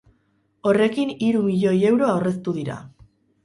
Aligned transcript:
Horrekin 0.69 1.11
hirumilioi 1.27 1.77
euro 1.93 2.11
aurreztu 2.17 2.59
dira. 2.61 2.83